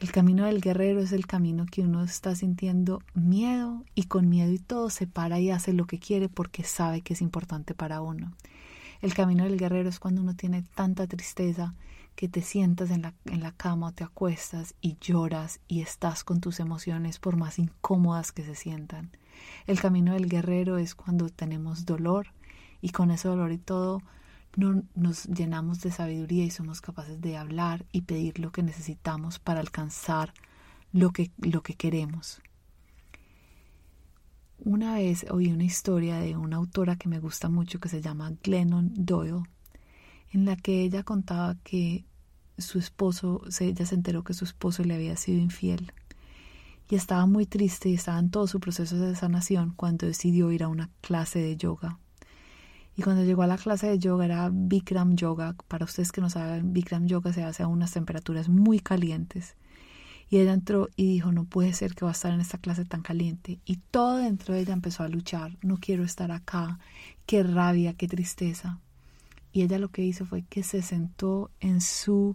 el 0.00 0.12
camino 0.12 0.46
del 0.46 0.60
guerrero 0.60 1.00
es 1.00 1.12
el 1.12 1.26
camino 1.26 1.66
que 1.66 1.82
uno 1.82 2.04
está 2.04 2.36
sintiendo 2.36 3.02
miedo 3.14 3.84
y 3.96 4.04
con 4.04 4.28
miedo 4.28 4.52
y 4.52 4.58
todo 4.58 4.90
se 4.90 5.08
para 5.08 5.40
y 5.40 5.50
hace 5.50 5.72
lo 5.72 5.86
que 5.86 5.98
quiere 5.98 6.28
porque 6.28 6.62
sabe 6.62 7.00
que 7.00 7.14
es 7.14 7.20
importante 7.20 7.74
para 7.74 8.00
uno. 8.00 8.32
El 9.00 9.14
camino 9.14 9.44
del 9.44 9.58
guerrero 9.58 9.88
es 9.88 9.98
cuando 9.98 10.22
uno 10.22 10.34
tiene 10.34 10.62
tanta 10.62 11.06
tristeza 11.08 11.74
que 12.14 12.28
te 12.28 12.42
sientas 12.42 12.90
en 12.90 13.02
la, 13.02 13.14
en 13.26 13.42
la 13.42 13.52
cama 13.52 13.88
o 13.88 13.92
te 13.92 14.04
acuestas 14.04 14.74
y 14.80 14.96
lloras 15.00 15.60
y 15.66 15.80
estás 15.80 16.22
con 16.22 16.40
tus 16.40 16.60
emociones 16.60 17.18
por 17.18 17.36
más 17.36 17.58
incómodas 17.58 18.30
que 18.30 18.44
se 18.44 18.54
sientan. 18.54 19.10
El 19.66 19.80
camino 19.80 20.12
del 20.14 20.28
guerrero 20.28 20.78
es 20.78 20.94
cuando 20.94 21.28
tenemos 21.28 21.86
dolor 21.86 22.28
y 22.80 22.90
con 22.90 23.10
ese 23.10 23.28
dolor 23.28 23.50
y 23.50 23.58
todo 23.58 24.02
no, 24.58 24.82
nos 24.96 25.26
llenamos 25.26 25.80
de 25.82 25.92
sabiduría 25.92 26.44
y 26.44 26.50
somos 26.50 26.80
capaces 26.80 27.20
de 27.20 27.36
hablar 27.36 27.86
y 27.92 28.02
pedir 28.02 28.40
lo 28.40 28.50
que 28.50 28.64
necesitamos 28.64 29.38
para 29.38 29.60
alcanzar 29.60 30.34
lo 30.92 31.12
que, 31.12 31.30
lo 31.38 31.62
que 31.62 31.74
queremos. 31.74 32.42
Una 34.58 34.94
vez 34.94 35.26
oí 35.30 35.52
una 35.52 35.62
historia 35.62 36.18
de 36.18 36.36
una 36.36 36.56
autora 36.56 36.96
que 36.96 37.08
me 37.08 37.20
gusta 37.20 37.48
mucho 37.48 37.78
que 37.78 37.88
se 37.88 38.02
llama 38.02 38.32
Glennon 38.42 38.90
Doyle, 38.96 39.44
en 40.32 40.44
la 40.44 40.56
que 40.56 40.82
ella 40.82 41.04
contaba 41.04 41.54
que 41.62 42.04
su 42.58 42.80
esposo, 42.80 43.42
ella 43.60 43.86
se 43.86 43.94
enteró 43.94 44.24
que 44.24 44.34
su 44.34 44.44
esposo 44.44 44.82
le 44.82 44.96
había 44.96 45.16
sido 45.16 45.38
infiel 45.38 45.92
y 46.90 46.96
estaba 46.96 47.26
muy 47.26 47.46
triste 47.46 47.90
y 47.90 47.94
estaba 47.94 48.18
en 48.18 48.30
todo 48.30 48.48
su 48.48 48.58
proceso 48.58 48.96
de 48.96 49.14
sanación 49.14 49.72
cuando 49.76 50.08
decidió 50.08 50.50
ir 50.50 50.64
a 50.64 50.68
una 50.68 50.90
clase 51.00 51.38
de 51.38 51.56
yoga. 51.56 52.00
Y 52.98 53.02
cuando 53.02 53.22
llegó 53.22 53.42
a 53.42 53.46
la 53.46 53.56
clase 53.56 53.86
de 53.86 54.00
yoga 54.00 54.24
era 54.24 54.50
Bikram 54.52 55.14
Yoga. 55.14 55.54
Para 55.68 55.84
ustedes 55.84 56.10
que 56.10 56.20
no 56.20 56.28
saben, 56.28 56.72
Bikram 56.72 57.06
Yoga 57.06 57.32
se 57.32 57.44
hace 57.44 57.62
a 57.62 57.68
unas 57.68 57.92
temperaturas 57.92 58.48
muy 58.48 58.80
calientes. 58.80 59.54
Y 60.28 60.38
ella 60.38 60.52
entró 60.52 60.88
y 60.96 61.12
dijo, 61.12 61.30
no 61.30 61.44
puede 61.44 61.74
ser 61.74 61.94
que 61.94 62.04
va 62.04 62.10
a 62.10 62.12
estar 62.12 62.32
en 62.32 62.40
esta 62.40 62.58
clase 62.58 62.84
tan 62.84 63.02
caliente. 63.02 63.60
Y 63.64 63.76
todo 63.92 64.16
dentro 64.16 64.52
de 64.52 64.62
ella 64.62 64.72
empezó 64.72 65.04
a 65.04 65.08
luchar. 65.08 65.56
No 65.62 65.76
quiero 65.76 66.02
estar 66.02 66.32
acá. 66.32 66.80
Qué 67.24 67.44
rabia, 67.44 67.94
qué 67.94 68.08
tristeza. 68.08 68.80
Y 69.52 69.62
ella 69.62 69.78
lo 69.78 69.90
que 69.90 70.02
hizo 70.02 70.26
fue 70.26 70.42
que 70.42 70.64
se 70.64 70.82
sentó 70.82 71.52
en 71.60 71.80
su 71.80 72.34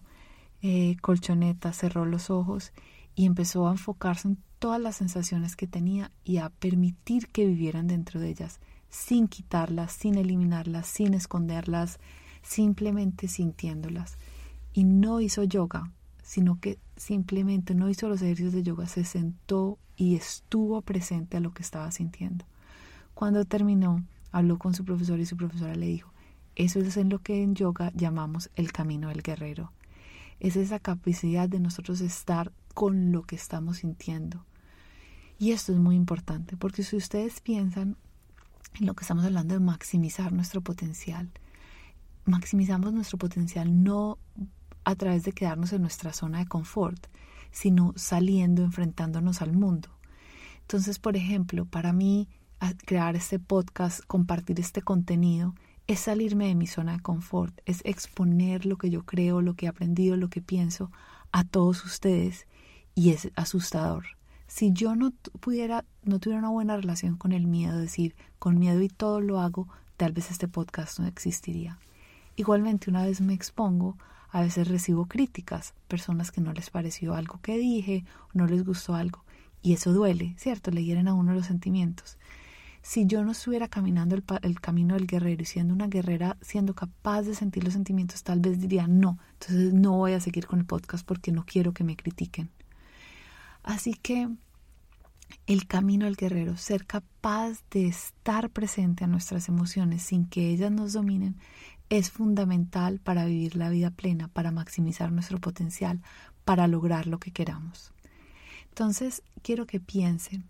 eh, 0.62 0.96
colchoneta, 1.02 1.74
cerró 1.74 2.06
los 2.06 2.30
ojos 2.30 2.72
y 3.16 3.26
empezó 3.26 3.68
a 3.68 3.72
enfocarse 3.72 4.30
en 4.30 4.38
todas 4.60 4.80
las 4.80 4.96
sensaciones 4.96 5.58
que 5.58 5.68
tenía 5.68 6.14
y 6.24 6.38
a 6.38 6.48
permitir 6.48 7.28
que 7.28 7.46
vivieran 7.46 7.88
dentro 7.88 8.22
de 8.22 8.30
ellas, 8.30 8.62
sin 8.94 9.28
quitarlas, 9.28 9.92
sin 9.92 10.16
eliminarlas, 10.16 10.88
sin 10.88 11.14
esconderlas, 11.14 12.00
simplemente 12.42 13.28
sintiéndolas. 13.28 14.18
Y 14.74 14.84
no 14.84 15.20
hizo 15.20 15.44
yoga, 15.44 15.92
sino 16.22 16.60
que 16.60 16.80
simplemente 16.96 17.76
no 17.76 17.90
hizo 17.90 18.08
los 18.08 18.22
ejercicios 18.22 18.54
de 18.54 18.64
yoga, 18.64 18.88
se 18.88 19.04
sentó 19.04 19.78
y 19.96 20.16
estuvo 20.16 20.82
presente 20.82 21.38
a 21.38 21.40
lo 21.40 21.54
que 21.54 21.64
estaba 21.64 21.92
sintiendo. 21.92 22.46
Cuando 23.14 23.46
terminó, 23.46 24.04
habló 24.32 24.58
con 24.58 24.74
su 24.74 24.86
profesor 24.86 25.20
y 25.20 25.26
su 25.26 25.38
profesora 25.38 25.76
le 25.76 25.88
dijo, 25.88 26.12
eso 26.56 26.80
es 26.80 26.98
en 26.98 27.10
lo 27.10 27.20
que 27.20 27.42
en 27.42 27.56
yoga 27.56 27.92
llamamos 27.96 28.50
el 28.56 28.72
camino 28.72 29.10
del 29.10 29.24
guerrero 29.24 29.72
es 30.44 30.58
esa 30.58 30.78
capacidad 30.78 31.48
de 31.48 31.62
nosotros 31.62 32.02
estar 32.02 32.52
con 32.74 33.14
lo 33.14 33.24
que 33.24 33.36
estamos 33.36 33.78
sintiendo. 33.78 34.46
Y 35.40 35.52
esto 35.52 35.72
es 35.72 35.80
muy 35.80 35.96
importante, 35.96 36.58
porque 36.58 36.84
si 36.84 36.98
ustedes 36.98 37.40
piensan 37.40 37.96
en 38.80 38.86
lo 38.88 38.94
que 38.94 39.04
estamos 39.04 39.26
hablando 39.26 39.54
de 39.54 39.60
maximizar 39.60 40.32
nuestro 40.32 40.62
potencial, 40.62 41.32
maximizamos 42.26 42.94
nuestro 42.94 43.18
potencial 43.18 43.84
no 43.84 44.18
a 44.84 44.96
través 44.96 45.24
de 45.24 45.32
quedarnos 45.32 45.74
en 45.74 45.82
nuestra 45.82 46.14
zona 46.14 46.40
de 46.40 46.48
confort, 46.48 47.08
sino 47.52 47.94
saliendo, 47.96 48.64
enfrentándonos 48.64 49.42
al 49.42 49.54
mundo. 49.54 49.90
Entonces, 50.62 51.00
por 51.00 51.16
ejemplo, 51.16 51.66
para 51.66 51.94
mí, 51.94 52.28
crear 52.86 53.16
este 53.16 53.40
podcast, 53.40 54.02
compartir 54.08 54.60
este 54.60 54.82
contenido, 54.82 55.54
es 55.88 56.00
salirme 56.00 56.48
de 56.48 56.56
mi 56.56 56.68
zona 56.68 56.94
de 56.94 57.02
confort, 57.02 57.60
es 57.66 57.82
exponer 57.84 58.66
lo 58.66 58.78
que 58.78 58.90
yo 58.90 59.04
creo, 59.04 59.42
lo 59.42 59.56
que 59.56 59.66
he 59.66 59.70
aprendido, 59.70 60.16
lo 60.16 60.30
que 60.30 60.42
pienso 60.42 60.92
a 61.32 61.44
todos 61.44 61.84
ustedes 61.84 62.48
y 62.96 63.10
es 63.10 63.30
asustador. 63.36 64.06
Si 64.56 64.72
yo 64.72 64.96
no 64.96 65.12
pudiera, 65.40 65.84
no 66.04 66.20
tuviera 66.20 66.38
una 66.38 66.52
buena 66.52 66.78
relación 66.78 67.18
con 67.18 67.32
el 67.32 67.48
miedo, 67.48 67.80
decir, 67.80 68.14
con 68.38 68.60
miedo 68.60 68.84
y 68.84 68.88
todo 68.88 69.20
lo 69.20 69.40
hago, 69.40 69.68
tal 69.98 70.12
vez 70.12 70.30
este 70.30 70.48
podcast 70.48 71.00
no 71.00 71.08
existiría. 71.08 71.80
Igualmente, 72.36 72.92
una 72.92 73.04
vez 73.04 73.20
me 73.20 73.34
expongo, 73.34 73.98
a 74.30 74.42
veces 74.42 74.68
recibo 74.68 75.08
críticas, 75.08 75.74
personas 75.88 76.32
que 76.32 76.40
no 76.40 76.54
les 76.54 76.70
pareció 76.70 77.16
algo 77.16 77.40
que 77.42 77.58
dije, 77.58 78.06
no 78.36 78.46
les 78.46 78.64
gustó 78.64 78.94
algo, 78.94 79.24
y 79.64 79.74
eso 79.74 79.92
duele, 79.92 80.36
¿cierto? 80.38 80.70
Le 80.70 80.84
hieren 80.84 81.08
a 81.08 81.16
uno 81.16 81.34
los 81.34 81.48
sentimientos 81.48 82.20
si 82.84 83.06
yo 83.08 83.24
no 83.24 83.32
estuviera 83.32 83.70
caminando 83.70 84.14
el, 84.42 84.60
camino 84.60 84.96
del 84.96 85.08
guerrero 85.08 85.42
y 85.42 85.46
siendo 85.46 85.74
una 85.74 85.88
guerrera, 85.88 86.38
siendo 86.42 86.76
capaz 86.76 87.22
de 87.22 87.34
sentir 87.34 87.64
los 87.64 87.74
sentimientos, 87.74 88.24
tal 88.24 88.42
vez 88.42 88.60
diría 88.60 88.88
no, 88.88 89.18
entonces 89.40 89.74
no 89.74 89.94
voy 89.94 90.12
a 90.12 90.20
seguir 90.20 90.46
con 90.46 90.60
el 90.60 90.66
podcast 90.66 91.06
porque 91.08 91.32
no 91.32 91.46
quiero 91.46 91.74
que 91.74 91.86
me 91.86 91.96
critiquen. 91.96 92.52
Así 93.64 93.94
que 93.94 94.30
el 95.48 95.68
camino 95.68 96.06
del 96.06 96.16
guerrero, 96.16 96.58
ser 96.58 96.86
capaz 96.86 97.64
de 97.72 97.88
estar 97.88 98.50
presente 98.50 99.04
a 99.04 99.08
nuestras 99.08 99.50
emociones 99.50 100.04
sin 100.04 100.26
que 100.26 100.50
ellas 100.50 100.72
nos 100.72 100.94
dominen, 100.94 101.38
es 101.90 102.12
fundamental 102.12 103.00
para 103.00 103.26
vivir 103.26 103.56
la 103.56 103.70
vida 103.70 103.92
plena, 103.92 104.28
para 104.28 104.52
maximizar 104.52 105.12
nuestro 105.12 105.40
potencial, 105.40 106.02
para 106.46 106.68
lograr 106.68 107.08
lo 107.08 107.20
que 107.20 107.32
queramos. 107.32 107.94
Entonces, 108.70 109.22
quiero 109.42 109.66
que 109.66 109.80
piensen, 109.80 110.50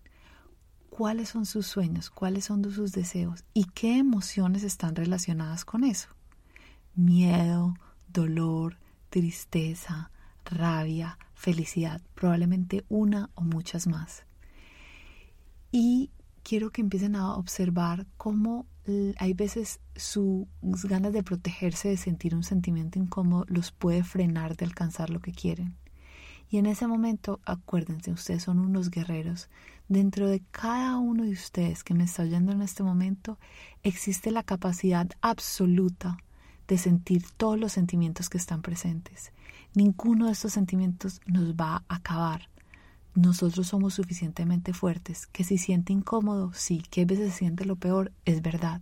cuáles 0.90 1.30
son 1.30 1.46
sus 1.46 1.66
sueños, 1.66 2.10
cuáles 2.10 2.46
son 2.46 2.64
sus 2.72 2.92
deseos 2.92 3.44
y 3.54 3.66
qué 3.66 3.98
emociones 3.98 4.64
están 4.64 4.96
relacionadas 4.96 5.66
con 5.66 5.84
eso. 5.84 6.10
Miedo, 6.96 7.76
dolor, 8.08 8.78
tristeza, 9.10 10.12
rabia, 10.46 11.18
felicidad, 11.34 12.02
probablemente 12.16 12.84
una 12.90 13.30
o 13.36 13.42
muchas 13.42 13.88
más. 13.88 14.26
Y 15.72 16.12
quiero 16.44 16.72
que 16.72 16.82
empiecen 16.82 17.16
a 17.16 17.36
observar 17.36 18.06
cómo 18.18 18.68
hay 19.18 19.34
veces 19.34 19.80
sus 19.96 20.46
ganas 20.84 21.14
de 21.14 21.24
protegerse, 21.24 21.90
de 21.90 21.98
sentir 21.98 22.36
un 22.36 22.44
sentimiento 22.44 23.00
incómodo, 23.00 23.46
los 23.48 23.72
puede 23.72 24.04
frenar 24.04 24.58
de 24.58 24.66
alcanzar 24.66 25.10
lo 25.10 25.20
que 25.20 25.32
quieren. 25.32 25.76
Y 26.50 26.58
en 26.58 26.66
ese 26.66 26.86
momento, 26.86 27.40
acuérdense, 27.46 28.12
ustedes 28.12 28.44
son 28.44 28.60
unos 28.60 28.92
guerreros. 28.92 29.50
Dentro 29.88 30.28
de 30.28 30.44
cada 30.52 30.98
uno 30.98 31.24
de 31.24 31.32
ustedes 31.32 31.84
que 31.84 31.94
me 31.94 32.04
está 32.04 32.24
oyendo 32.24 32.52
en 32.52 32.62
este 32.62 32.84
momento, 32.84 33.40
existe 33.82 34.30
la 34.30 34.44
capacidad 34.44 35.10
absoluta 35.22 36.18
de 36.68 36.78
sentir 36.78 37.24
todos 37.38 37.60
los 37.60 37.72
sentimientos 37.72 38.30
que 38.30 38.38
están 38.38 38.62
presentes. 38.62 39.32
Ninguno 39.76 40.28
de 40.28 40.34
estos 40.34 40.54
sentimientos 40.54 41.22
nos 41.26 41.56
va 41.56 41.84
a 41.88 41.96
acabar. 41.96 42.50
Nosotros 43.16 43.68
somos 43.68 43.94
suficientemente 43.96 44.74
fuertes 44.74 45.28
que 45.28 45.44
si 45.44 45.58
siente 45.58 45.94
incómodo, 45.94 46.52
sí, 46.54 46.84
que 46.90 47.02
a 47.02 47.06
veces 47.06 47.32
se 47.32 47.40
siente 47.40 47.66
lo 47.66 47.76
peor, 47.76 48.12
es 48.26 48.42
verdad. 48.42 48.82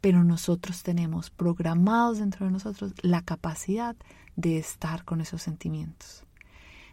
pero 0.00 0.24
nosotros 0.24 0.82
tenemos 0.82 1.30
programados 1.30 2.18
dentro 2.18 2.46
de 2.46 2.52
nosotros 2.52 2.94
la 3.02 3.22
capacidad 3.22 3.96
de 4.36 4.58
estar 4.58 5.04
con 5.04 5.20
esos 5.20 5.42
sentimientos. 5.42 6.24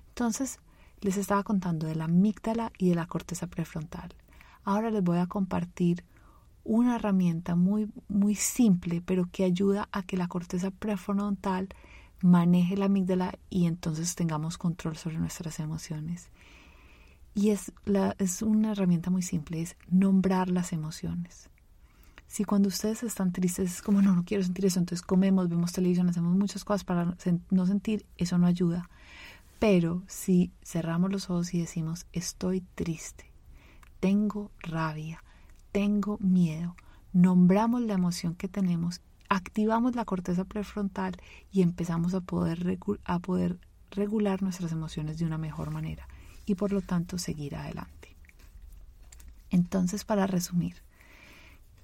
Entonces, 0.10 0.60
les 1.02 1.18
estaba 1.18 1.44
contando 1.44 1.88
de 1.88 1.96
la 1.96 2.06
amígdala 2.06 2.72
y 2.78 2.90
de 2.90 2.96
la 2.96 3.06
corteza 3.06 3.48
prefrontal. 3.48 4.14
Ahora 4.64 4.90
les 4.92 5.04
voy 5.04 5.20
a 5.20 5.28
compartir 5.28 6.04
una 6.64 6.96
herramienta 6.96 7.56
muy, 7.56 7.90
muy 8.10 8.36
simple, 8.36 9.02
pero 9.06 9.30
que 9.32 9.46
ayuda 9.46 9.88
a 9.92 10.04
que 10.04 10.18
la 10.18 10.28
corteza 10.28 10.72
prefrontal 10.72 11.70
maneje 12.22 12.78
la 12.78 12.86
amígdala 12.86 13.38
y 13.50 13.66
entonces 13.66 14.16
tengamos 14.16 14.58
control 14.58 14.98
sobre 14.98 15.18
nuestras 15.18 15.60
emociones. 15.60 16.30
Y 17.34 17.50
es, 17.52 17.72
es 18.18 18.42
una 18.42 18.72
herramienta 18.72 19.10
muy 19.10 19.22
simple, 19.22 19.62
es 19.62 19.76
nombrar 19.90 20.50
las 20.50 20.74
emociones. 20.74 21.50
Si 22.26 22.44
cuando 22.44 22.68
ustedes 22.68 23.04
están 23.04 23.32
tristes 23.32 23.76
es 23.76 23.82
como, 23.82 24.02
no, 24.02 24.14
no 24.14 24.26
quiero 24.26 24.44
sentir 24.44 24.66
eso, 24.66 24.80
entonces 24.80 25.06
comemos, 25.06 25.48
vemos 25.48 25.72
televisión, 25.72 26.10
hacemos 26.10 26.36
muchas 26.36 26.66
cosas 26.66 26.84
para 26.84 27.16
no 27.50 27.66
sentir, 27.66 28.06
eso 28.18 28.38
no 28.38 28.48
ayuda. 28.48 28.90
Pero 29.60 30.04
si 30.08 30.52
cerramos 30.64 31.12
los 31.12 31.30
ojos 31.30 31.54
y 31.54 31.60
decimos, 31.60 32.06
estoy 32.12 32.62
triste, 32.76 33.32
tengo 34.00 34.52
rabia, 34.60 35.24
tengo 35.72 36.18
miedo, 36.20 36.76
nombramos 37.14 37.82
la 37.82 37.94
emoción 37.94 38.36
que 38.36 38.48
tenemos, 38.48 39.02
activamos 39.30 39.96
la 39.96 40.06
corteza 40.06 40.46
prefrontal 40.46 41.18
y 41.52 41.62
empezamos 41.62 42.14
a 42.14 42.22
poder, 42.22 42.78
a 43.06 43.20
poder 43.20 43.60
regular 43.92 44.42
nuestras 44.42 44.72
emociones 44.72 45.18
de 45.18 45.26
una 45.26 45.38
mejor 45.38 45.72
manera 45.72 46.08
y 46.46 46.56
por 46.56 46.72
lo 46.72 46.82
tanto 46.82 47.18
seguir 47.18 47.56
adelante. 47.56 48.16
Entonces, 49.50 50.04
para 50.04 50.28
resumir, 50.28 50.76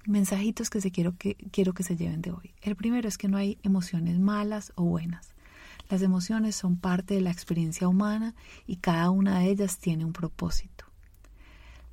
mensajitos 0.06 0.70
que, 0.70 0.80
se 0.80 0.90
quiero, 0.90 1.16
que 1.16 1.34
quiero 1.50 1.72
que 1.72 1.82
se 1.82 1.96
lleven 1.96 2.22
de 2.22 2.32
hoy. 2.32 2.52
El 2.62 2.76
primero 2.76 3.08
es 3.08 3.18
que 3.18 3.28
no 3.28 3.36
hay 3.36 3.58
emociones 3.62 4.18
malas 4.18 4.72
o 4.74 4.84
buenas. 4.84 5.34
Las 5.88 6.02
emociones 6.02 6.56
son 6.56 6.76
parte 6.76 7.14
de 7.14 7.20
la 7.20 7.30
experiencia 7.30 7.88
humana 7.88 8.34
y 8.66 8.76
cada 8.76 9.10
una 9.10 9.38
de 9.38 9.50
ellas 9.50 9.78
tiene 9.78 10.04
un 10.04 10.12
propósito. 10.12 10.86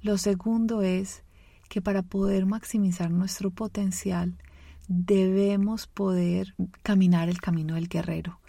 Lo 0.01 0.17
segundo 0.17 0.81
es 0.81 1.23
que 1.69 1.81
para 1.81 2.01
poder 2.01 2.45
maximizar 2.45 3.11
nuestro 3.11 3.51
potencial 3.51 4.37
debemos 4.87 5.87
poder 5.87 6.55
caminar 6.83 7.29
el 7.29 7.39
camino 7.39 7.75
del 7.75 7.87
guerrero 7.87 8.41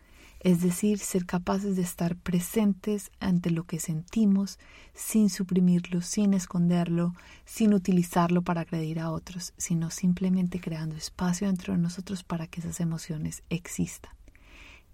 es 0.43 0.61
decir, 0.61 0.99
ser 0.99 1.25
capaces 1.25 1.77
de 1.77 1.83
estar 1.83 2.17
presentes 2.17 3.13
ante 3.21 3.51
lo 3.51 3.65
que 3.65 3.79
sentimos 3.79 4.59
sin 4.93 5.31
suprimirlo, 5.31 6.01
sin 6.01 6.35
esconderlo, 6.35 7.15
sin 7.45 7.75
utilizarlo 7.75 8.43
para 8.43 8.63
agredir 8.63 8.99
a 8.99 9.13
otros, 9.13 9.55
sino 9.57 9.91
simplemente 9.91 10.61
creando 10.61 10.97
espacio 10.97 11.47
dentro 11.47 11.75
de 11.75 11.79
nosotros 11.79 12.25
para 12.25 12.49
que 12.49 12.59
esas 12.59 12.81
emociones 12.81 13.45
existan. 13.51 14.13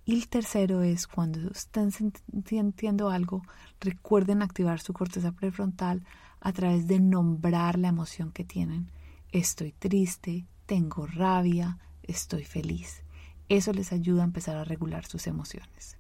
Y 0.05 0.15
el 0.15 0.29
tercero 0.29 0.83
es 0.83 1.07
cuando 1.07 1.51
estén 1.51 1.93
sintiendo 1.93 3.09
algo, 3.09 3.43
recuerden 3.81 4.43
activar 4.43 4.81
su 4.81 4.93
corteza 4.93 5.33
prefrontal 5.33 6.05
a 6.41 6.53
través 6.53 6.87
de 6.87 7.01
nombrar 7.01 7.79
la 7.79 7.89
emoción 7.89 8.33
que 8.33 8.45
tienen. 8.45 8.91
Estoy 9.33 9.73
triste, 9.73 10.47
tengo 10.69 11.07
rabia, 11.07 11.79
estoy 12.03 12.45
feliz. 12.45 13.03
Eso 13.49 13.73
les 13.73 13.91
ayuda 13.91 14.21
a 14.21 14.27
empezar 14.27 14.59
a 14.59 14.65
regular 14.65 15.07
sus 15.07 15.27
emociones. 15.27 15.97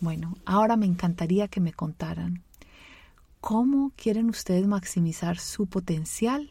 Bueno, 0.00 0.34
ahora 0.46 0.76
me 0.76 0.86
encantaría 0.86 1.46
que 1.46 1.60
me 1.60 1.74
contaran 1.74 2.42
cómo 3.42 3.92
quieren 3.94 4.30
ustedes 4.30 4.66
maximizar 4.66 5.38
su 5.38 5.66
potencial 5.66 6.50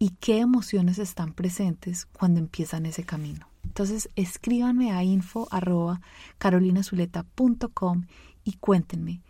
y 0.00 0.10
qué 0.18 0.40
emociones 0.40 0.98
están 0.98 1.32
presentes 1.32 2.06
cuando 2.06 2.40
empiezan 2.40 2.86
ese 2.86 3.04
camino. 3.04 3.46
Entonces 3.62 4.10
escríbanme 4.16 4.90
a 4.90 5.04
info 5.04 5.48
y 8.44 8.52
cuéntenme 8.54 9.20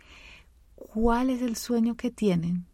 cuál 0.75 1.29
es 1.29 1.43
el 1.43 1.55
sueño 1.55 1.95
que 1.95 2.09
tienen, 2.09 2.65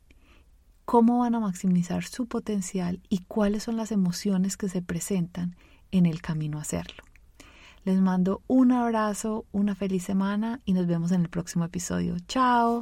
cómo 0.92 1.20
van 1.20 1.36
a 1.36 1.40
maximizar 1.40 2.04
su 2.04 2.26
potencial 2.26 3.00
y 3.08 3.20
cuáles 3.20 3.64
son 3.64 3.78
las 3.78 3.94
emociones 3.94 4.58
que 4.58 4.68
se 4.68 4.82
presentan 4.82 5.56
en 5.90 6.06
el 6.06 6.22
camino 6.22 6.58
a 6.58 6.64
hacerlo. 6.64 7.02
Les 7.86 8.02
mando 8.02 8.42
un 8.48 8.74
abrazo, 8.74 9.46
una 9.54 9.74
feliz 9.74 10.04
semana 10.04 10.60
y 10.66 10.74
nos 10.74 10.88
vemos 10.88 11.14
en 11.14 11.22
el 11.22 11.30
próximo 11.30 11.64
episodio. 11.64 12.18
Chao. 12.28 12.82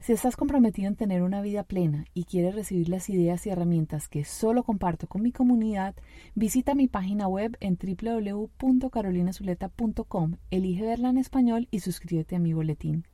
Si 0.00 0.14
estás 0.14 0.34
comprometido 0.34 0.88
en 0.88 0.96
tener 0.96 1.22
una 1.22 1.42
vida 1.42 1.62
plena 1.62 2.06
y 2.14 2.24
quieres 2.24 2.54
recibir 2.54 2.88
las 2.88 3.10
ideas 3.10 3.46
y 3.46 3.50
herramientas 3.50 4.08
que 4.08 4.24
solo 4.24 4.64
comparto 4.64 5.06
con 5.06 5.20
mi 5.20 5.30
comunidad, 5.30 5.94
visita 6.34 6.74
mi 6.74 6.88
página 6.88 7.28
web 7.28 7.58
en 7.60 7.76
www.carolinazuleta.com, 7.76 10.36
elige 10.50 10.86
verla 10.86 11.10
en 11.10 11.18
español 11.18 11.68
y 11.70 11.80
suscríbete 11.80 12.36
a 12.36 12.38
mi 12.38 12.54
boletín. 12.54 13.04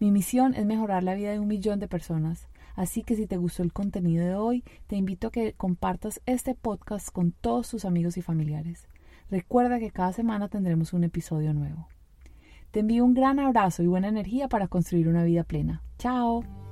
Mi 0.00 0.10
misión 0.10 0.54
es 0.54 0.64
mejorar 0.64 1.02
la 1.02 1.14
vida 1.14 1.32
de 1.32 1.38
un 1.38 1.48
millón 1.48 1.80
de 1.80 1.88
personas, 1.88 2.48
así 2.74 3.02
que 3.02 3.16
si 3.16 3.26
te 3.26 3.36
gustó 3.36 3.62
el 3.62 3.72
contenido 3.72 4.24
de 4.24 4.34
hoy, 4.34 4.64
te 4.86 4.96
invito 4.96 5.28
a 5.28 5.30
que 5.30 5.52
compartas 5.52 6.20
este 6.26 6.54
podcast 6.54 7.10
con 7.10 7.32
todos 7.32 7.70
tus 7.70 7.84
amigos 7.84 8.16
y 8.16 8.22
familiares. 8.22 8.88
Recuerda 9.30 9.78
que 9.78 9.90
cada 9.90 10.12
semana 10.12 10.48
tendremos 10.48 10.92
un 10.92 11.04
episodio 11.04 11.54
nuevo. 11.54 11.88
Te 12.70 12.80
envío 12.80 13.04
un 13.04 13.14
gran 13.14 13.38
abrazo 13.38 13.82
y 13.82 13.86
buena 13.86 14.08
energía 14.08 14.48
para 14.48 14.68
construir 14.68 15.08
una 15.08 15.24
vida 15.24 15.44
plena. 15.44 15.82
Chao. 15.98 16.63